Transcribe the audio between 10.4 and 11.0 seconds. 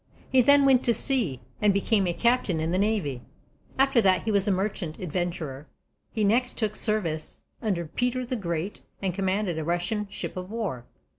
war.